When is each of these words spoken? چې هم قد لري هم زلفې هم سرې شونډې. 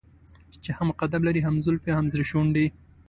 چې 0.63 0.71
هم 0.77 0.89
قد 0.99 1.11
لري 1.27 1.41
هم 1.47 1.55
زلفې 1.65 1.91
هم 1.97 2.05
سرې 2.11 2.25
شونډې. 2.31 2.65